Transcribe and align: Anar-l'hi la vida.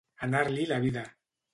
Anar-l'hi 0.27 0.65
la 0.73 0.81
vida. 0.87 1.07